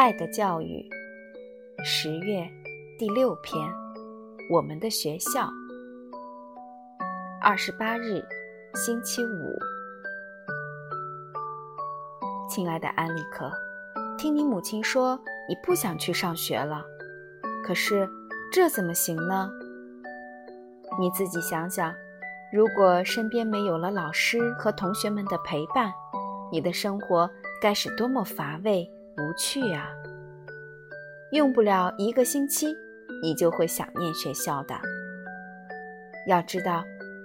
[0.00, 0.88] 爱的教育，
[1.82, 2.48] 十月
[2.96, 3.68] 第六篇，
[4.48, 5.50] 我们的学校，
[7.42, 8.24] 二十八日，
[8.76, 9.58] 星期五。
[12.48, 13.50] 亲爱的安利克，
[14.16, 16.84] 听你母亲说你不想去上学了，
[17.64, 18.08] 可是
[18.52, 19.50] 这怎么行呢？
[21.00, 21.92] 你自己想想，
[22.52, 25.92] 如果身边没有了老师和同学们的陪伴，
[26.52, 27.28] 你的生活
[27.60, 28.88] 该是多么乏味
[29.18, 29.88] 不去啊！
[31.32, 32.72] 用不了一个星期，
[33.20, 34.76] 你就会想念学校的。
[36.28, 36.84] 要知道，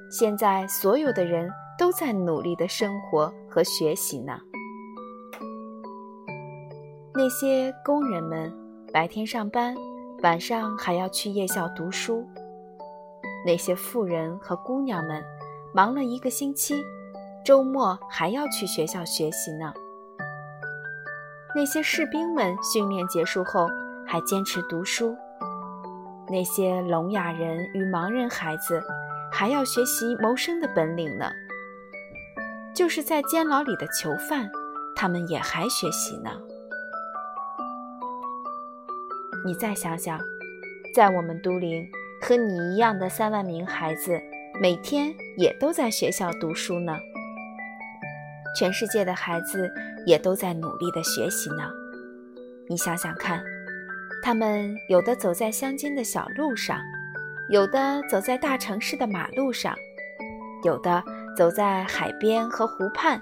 [0.10, 4.40] 现在所有的人都在努力的生活和学习呢。
[7.14, 8.52] 那些工人们
[8.92, 9.76] 白天上班，
[10.24, 12.26] 晚上还要去夜校读书；
[13.46, 15.24] 那些富人和姑娘们
[15.76, 16.74] 忙了一个星期，
[17.46, 19.72] 周末还要去学校学习呢。
[21.56, 23.70] 那些士兵们训练结束后。
[24.06, 25.18] 还坚持读书，
[26.30, 28.84] 那些聋哑人与盲人孩子
[29.32, 31.32] 还要学习谋生的本领呢。
[32.76, 34.52] 就是在监牢里的囚犯，
[34.94, 36.32] 他们也还学习呢。
[39.46, 40.20] 你再想想，
[40.94, 41.90] 在我们都灵，
[42.22, 44.22] 和你一样的三万名孩子，
[44.62, 46.94] 每天也都在学校读书呢。
[48.56, 49.72] 全世界的孩子
[50.06, 51.70] 也都在努力的学习呢。
[52.70, 53.44] 你想想看。
[54.26, 56.80] 他们有的走在乡间的小路上，
[57.50, 59.76] 有的走在大城市的马路上，
[60.64, 61.04] 有的
[61.36, 63.22] 走在海边和湖畔，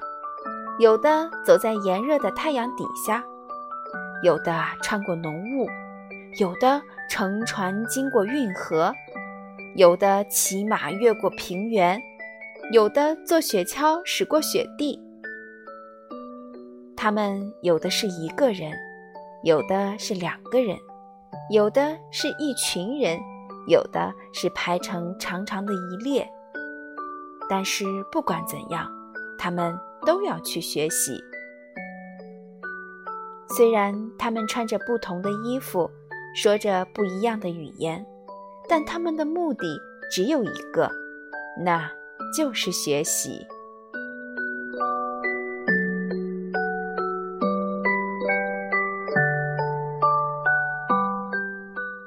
[0.78, 3.24] 有的走在炎热的太阳底下，
[4.22, 5.68] 有的穿过浓雾，
[6.40, 6.80] 有的
[7.10, 8.94] 乘船经过运河，
[9.76, 12.00] 有的骑马越过平原，
[12.72, 15.02] 有的坐雪橇驶过雪地。
[17.04, 18.72] 他们有的是一个人，
[19.42, 20.78] 有的是两个人。
[21.50, 23.20] 有的是一群人，
[23.68, 26.30] 有的是排成长长的一列。
[27.50, 28.88] 但是不管怎样，
[29.40, 29.76] 他们
[30.06, 31.20] 都要去学习。
[33.58, 35.90] 虽然他们穿着不同的衣服，
[36.36, 38.06] 说着不一样的语言，
[38.70, 39.82] 但他们的目的
[40.12, 40.88] 只有一个，
[41.66, 41.92] 那
[42.38, 43.44] 就是学习。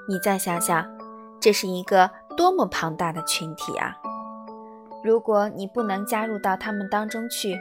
[0.06, 0.87] 你再想想，
[1.41, 3.97] 这是一个多么庞大的群体啊！
[5.03, 7.59] 如果你不能加入到他们当中去，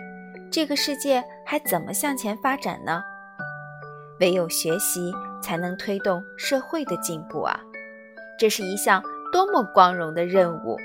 [0.52, 3.02] 这个世界还怎么向前发展呢？
[4.20, 7.60] 唯有学习才能推动社会的进步啊！
[8.38, 9.02] 这是一项
[9.32, 10.78] 多么光荣的任务！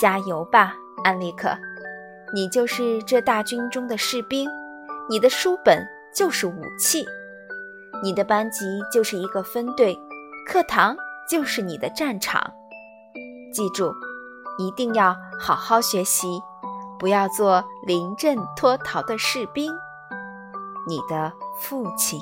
[0.00, 1.50] 加油吧，安利克！
[2.32, 4.48] 你就是这大军中的士兵，
[5.10, 7.04] 你的书本就是武器。
[8.02, 9.98] 你的班级就是一个分队，
[10.46, 10.96] 课堂
[11.28, 12.52] 就是你的战场。
[13.52, 13.92] 记住，
[14.58, 16.40] 一定要好好学习，
[16.98, 19.72] 不要做临阵脱逃的士兵。
[20.86, 22.20] 你的父亲。